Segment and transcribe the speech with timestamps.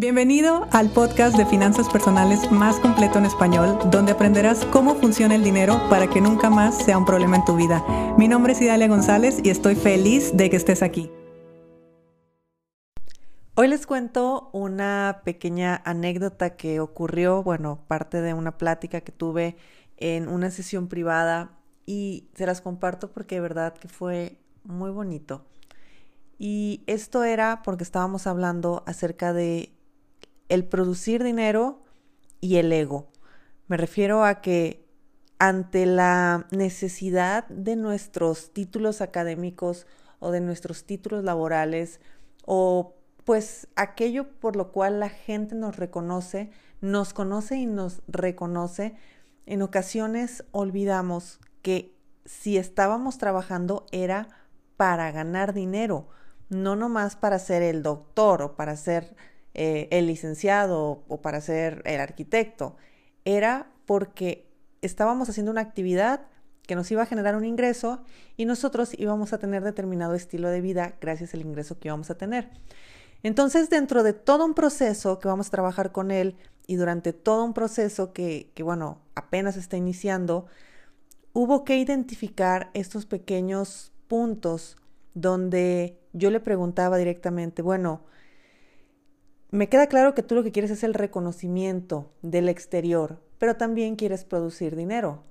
[0.00, 5.44] Bienvenido al podcast de finanzas personales más completo en español, donde aprenderás cómo funciona el
[5.44, 7.84] dinero para que nunca más sea un problema en tu vida.
[8.16, 11.10] Mi nombre es Idalia González y estoy feliz de que estés aquí.
[13.56, 19.58] Hoy les cuento una pequeña anécdota que ocurrió, bueno, parte de una plática que tuve
[19.98, 25.44] en una sesión privada y se las comparto porque de verdad que fue muy bonito.
[26.38, 29.74] Y esto era porque estábamos hablando acerca de
[30.50, 31.82] el producir dinero
[32.40, 33.08] y el ego.
[33.68, 34.86] Me refiero a que
[35.38, 39.86] ante la necesidad de nuestros títulos académicos
[40.18, 42.00] o de nuestros títulos laborales
[42.44, 48.96] o pues aquello por lo cual la gente nos reconoce, nos conoce y nos reconoce,
[49.46, 54.28] en ocasiones olvidamos que si estábamos trabajando era
[54.76, 56.08] para ganar dinero,
[56.48, 59.14] no nomás para ser el doctor o para ser
[59.54, 62.76] eh, el licenciado o para ser el arquitecto,
[63.24, 64.46] era porque
[64.82, 66.22] estábamos haciendo una actividad
[66.66, 68.04] que nos iba a generar un ingreso
[68.36, 72.14] y nosotros íbamos a tener determinado estilo de vida gracias al ingreso que íbamos a
[72.14, 72.48] tener.
[73.22, 77.44] Entonces, dentro de todo un proceso que vamos a trabajar con él y durante todo
[77.44, 80.46] un proceso que, que bueno, apenas está iniciando,
[81.32, 84.76] hubo que identificar estos pequeños puntos
[85.14, 88.02] donde yo le preguntaba directamente, bueno,
[89.50, 93.96] me queda claro que tú lo que quieres es el reconocimiento del exterior, pero también
[93.96, 95.22] quieres producir dinero,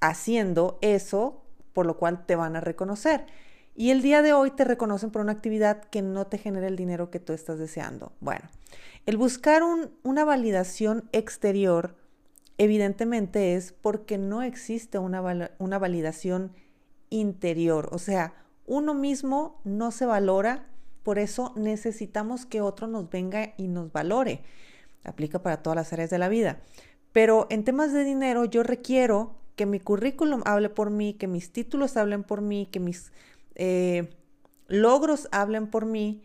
[0.00, 3.26] haciendo eso por lo cual te van a reconocer.
[3.74, 6.76] Y el día de hoy te reconocen por una actividad que no te genera el
[6.76, 8.12] dinero que tú estás deseando.
[8.20, 8.48] Bueno,
[9.06, 9.62] el buscar
[10.02, 11.96] una validación exterior
[12.58, 16.52] evidentemente es porque no existe una, una validación
[17.08, 17.88] interior.
[17.92, 18.34] O sea,
[18.66, 20.66] uno mismo no se valora
[21.02, 24.42] por eso necesitamos que otro nos venga y nos valore.
[25.04, 26.60] Aplica para todas las áreas de la vida.
[27.12, 31.52] Pero en temas de dinero yo requiero que mi currículum hable por mí, que mis
[31.52, 33.12] títulos hablen por mí, que mis
[33.56, 34.10] eh,
[34.68, 36.22] logros hablen por mí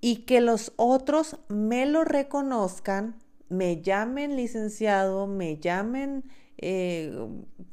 [0.00, 3.14] y que los otros me lo reconozcan,
[3.48, 6.24] me llamen licenciado, me llamen
[6.58, 7.16] eh,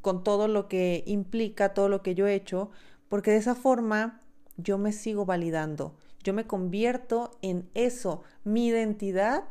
[0.02, 2.70] con todo lo que implica, todo lo que yo he hecho,
[3.10, 4.22] porque de esa forma
[4.58, 5.96] yo me sigo validando.
[6.24, 8.24] Yo me convierto en eso.
[8.44, 9.44] Mi identidad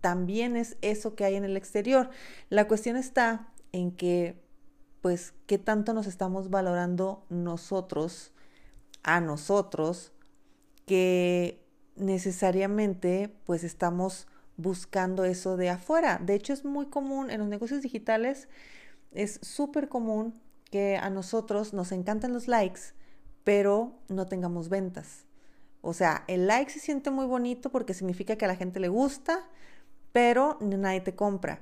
[0.00, 2.10] también es eso que hay en el exterior.
[2.48, 4.40] La cuestión está en que,
[5.00, 8.32] pues, qué tanto nos estamos valorando nosotros,
[9.02, 10.12] a nosotros,
[10.86, 11.64] que
[11.96, 16.20] necesariamente, pues, estamos buscando eso de afuera.
[16.22, 18.48] De hecho, es muy común en los negocios digitales,
[19.12, 20.40] es súper común
[20.70, 22.80] que a nosotros nos encantan los likes,
[23.44, 25.26] pero no tengamos ventas.
[25.86, 28.88] O sea, el like se siente muy bonito porque significa que a la gente le
[28.88, 29.44] gusta,
[30.10, 31.60] pero nadie te compra.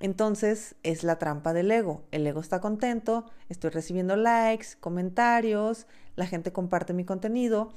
[0.00, 2.02] Entonces es la trampa del ego.
[2.10, 5.86] El ego está contento, estoy recibiendo likes, comentarios,
[6.16, 7.72] la gente comparte mi contenido,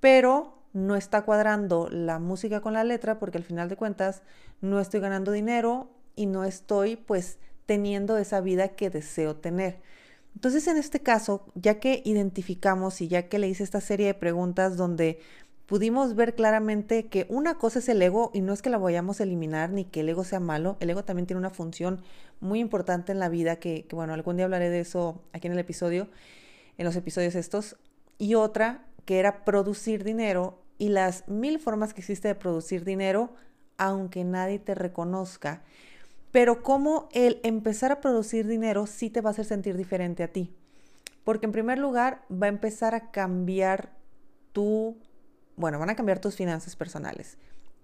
[0.00, 4.22] pero no está cuadrando la música con la letra porque al final de cuentas
[4.62, 9.80] no estoy ganando dinero y no estoy pues teniendo esa vida que deseo tener.
[10.34, 14.14] Entonces, en este caso, ya que identificamos y ya que le hice esta serie de
[14.14, 15.20] preguntas donde
[15.66, 19.20] pudimos ver claramente que una cosa es el ego y no es que la vayamos
[19.20, 22.02] a eliminar ni que el ego sea malo, el ego también tiene una función
[22.40, 25.54] muy importante en la vida que, que bueno, algún día hablaré de eso aquí en
[25.54, 26.08] el episodio,
[26.76, 27.76] en los episodios estos,
[28.18, 33.34] y otra que era producir dinero y las mil formas que existe de producir dinero
[33.76, 35.62] aunque nadie te reconozca
[36.34, 40.32] pero cómo el empezar a producir dinero sí te va a hacer sentir diferente a
[40.32, 40.52] ti.
[41.22, 43.92] Porque en primer lugar va a empezar a cambiar
[44.52, 44.96] tu,
[45.54, 47.38] bueno, van a cambiar tus finanzas personales.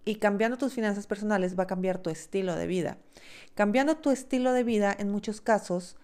[0.05, 2.99] Y cambiando tus finanzas personales va a cambiar tu estilo de vida.
[3.55, 5.97] Cambiando tu estilo de vida, en muchos casos,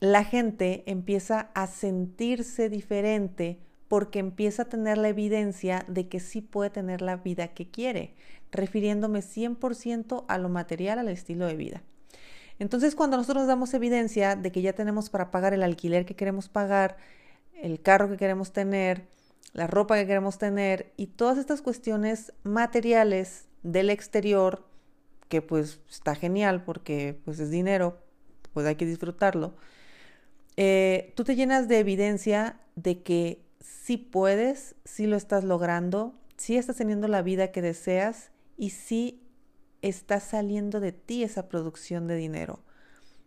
[0.00, 3.58] la gente empieza a sentirse diferente
[3.94, 8.16] porque empieza a tener la evidencia de que sí puede tener la vida que quiere,
[8.50, 11.84] refiriéndome 100% a lo material, al estilo de vida.
[12.58, 16.48] Entonces, cuando nosotros damos evidencia de que ya tenemos para pagar el alquiler que queremos
[16.48, 16.96] pagar,
[17.54, 19.06] el carro que queremos tener,
[19.52, 24.66] la ropa que queremos tener y todas estas cuestiones materiales del exterior,
[25.28, 28.02] que pues está genial porque pues es dinero,
[28.54, 29.54] pues hay que disfrutarlo,
[30.56, 36.58] eh, tú te llenas de evidencia de que si puedes, si lo estás logrando, si
[36.58, 39.22] estás teniendo la vida que deseas y si
[39.80, 42.60] está saliendo de ti esa producción de dinero.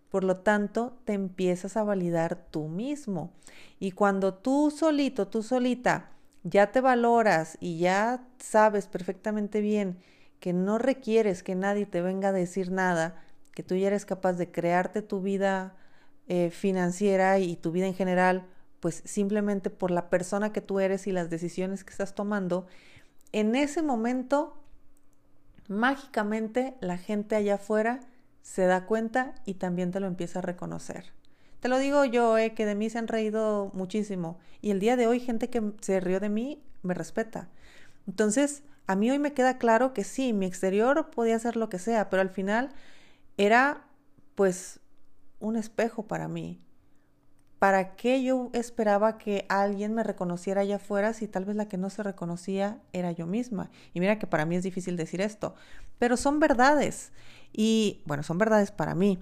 [0.10, 3.34] Por lo tanto, te empiezas a validar tú mismo.
[3.80, 6.12] Y cuando tú solito, tú solita,
[6.44, 9.98] ya te valoras y ya sabes perfectamente bien
[10.40, 13.24] que no requieres que nadie te venga a decir nada,
[13.54, 15.76] que tú ya eres capaz de crearte tu vida
[16.28, 18.46] eh, financiera y tu vida en general,
[18.80, 22.68] pues simplemente por la persona que tú eres y las decisiones que estás tomando,
[23.32, 24.58] en ese momento,
[25.68, 28.00] mágicamente, la gente allá afuera
[28.42, 31.12] se da cuenta y también te lo empieza a reconocer.
[31.60, 34.40] Te lo digo yo, eh, que de mí se han reído muchísimo.
[34.62, 37.50] Y el día de hoy, gente que se rió de mí, me respeta.
[38.08, 41.80] Entonces, a mí hoy me queda claro que sí, mi exterior podía ser lo que
[41.80, 42.70] sea, pero al final
[43.38, 43.86] era,
[44.36, 44.80] pues,
[45.40, 46.62] un espejo para mí.
[47.60, 51.78] ¿Para qué yo esperaba que alguien me reconociera allá afuera si tal vez la que
[51.78, 53.72] no se reconocía era yo misma?
[53.94, 55.56] Y mira que para mí es difícil decir esto,
[55.98, 57.12] pero son verdades.
[57.52, 59.20] Y bueno, son verdades para mí.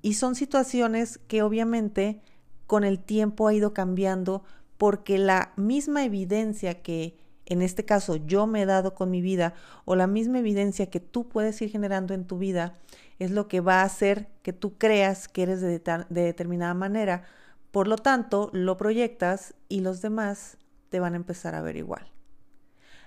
[0.00, 2.22] Y son situaciones que obviamente
[2.66, 4.42] con el tiempo ha ido cambiando
[4.78, 9.54] porque la misma evidencia que en este caso yo me he dado con mi vida
[9.84, 12.78] o la misma evidencia que tú puedes ir generando en tu vida
[13.18, 17.22] es lo que va a hacer que tú creas que eres de, de determinada manera
[17.70, 20.58] por lo tanto, lo proyectas y los demás
[20.88, 22.10] te van a empezar a ver igual.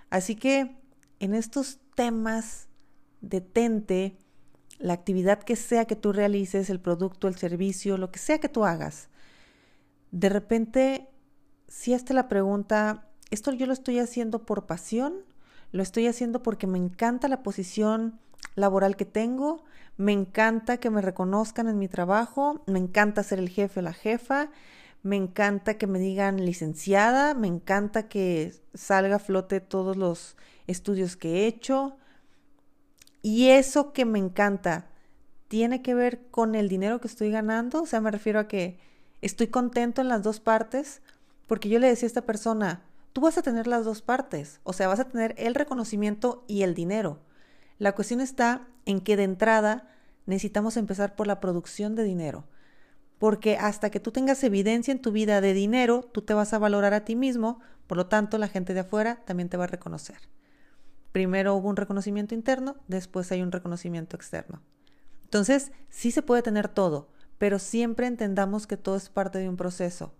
[0.09, 0.77] Así que
[1.19, 2.67] en estos temas,
[3.21, 4.17] detente
[4.77, 8.49] la actividad que sea que tú realices, el producto, el servicio, lo que sea que
[8.49, 9.09] tú hagas.
[10.11, 11.09] De repente,
[11.67, 15.13] si hazte la pregunta, ¿esto yo lo estoy haciendo por pasión?
[15.71, 18.19] ¿Lo estoy haciendo porque me encanta la posición
[18.59, 19.63] laboral que tengo?
[19.97, 23.93] Me encanta que me reconozcan en mi trabajo, me encanta ser el jefe o la
[23.93, 24.49] jefa,
[25.03, 30.35] me encanta que me digan licenciada, me encanta que salga a flote todos los
[30.67, 31.97] estudios que he hecho.
[33.21, 34.87] Y eso que me encanta
[35.47, 38.79] tiene que ver con el dinero que estoy ganando, o sea, me refiero a que
[39.21, 41.01] estoy contento en las dos partes,
[41.47, 42.83] porque yo le decía a esta persona,
[43.13, 46.61] tú vas a tener las dos partes, o sea, vas a tener el reconocimiento y
[46.61, 47.19] el dinero.
[47.79, 49.87] La cuestión está en que de entrada
[50.25, 52.45] necesitamos empezar por la producción de dinero,
[53.17, 56.59] porque hasta que tú tengas evidencia en tu vida de dinero, tú te vas a
[56.59, 59.67] valorar a ti mismo, por lo tanto la gente de afuera también te va a
[59.67, 60.17] reconocer.
[61.13, 64.61] Primero hubo un reconocimiento interno, después hay un reconocimiento externo.
[65.23, 69.57] Entonces, sí se puede tener todo, pero siempre entendamos que todo es parte de un
[69.57, 70.13] proceso.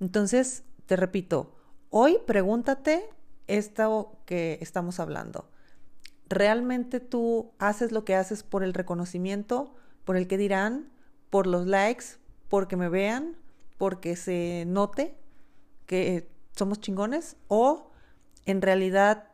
[0.00, 1.56] Entonces, te repito,
[1.88, 3.02] hoy pregúntate
[3.46, 5.50] esto que estamos hablando.
[6.30, 9.74] ¿Realmente tú haces lo que haces por el reconocimiento,
[10.04, 10.88] por el que dirán,
[11.28, 12.04] por los likes,
[12.48, 13.36] porque me vean,
[13.78, 15.16] porque se note
[15.86, 17.36] que somos chingones?
[17.48, 17.90] ¿O
[18.46, 19.24] en realidad,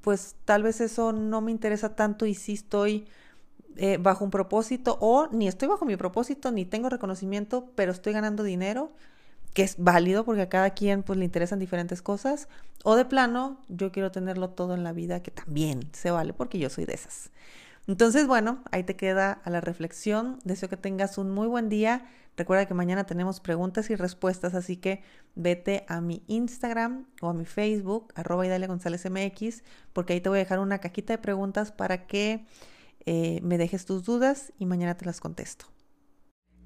[0.00, 3.06] pues tal vez eso no me interesa tanto y sí estoy
[3.76, 8.14] eh, bajo un propósito o ni estoy bajo mi propósito, ni tengo reconocimiento, pero estoy
[8.14, 8.90] ganando dinero?
[9.54, 12.48] Que es válido porque a cada quien pues le interesan diferentes cosas,
[12.84, 16.58] o de plano, yo quiero tenerlo todo en la vida, que también se vale porque
[16.58, 17.30] yo soy de esas.
[17.88, 20.38] Entonces, bueno, ahí te queda a la reflexión.
[20.44, 22.06] Deseo que tengas un muy buen día.
[22.36, 25.02] Recuerda que mañana tenemos preguntas y respuestas, así que
[25.34, 30.28] vete a mi Instagram o a mi Facebook, arroba Idalia González MX, porque ahí te
[30.28, 32.46] voy a dejar una cajita de preguntas para que
[33.06, 35.66] eh, me dejes tus dudas y mañana te las contesto.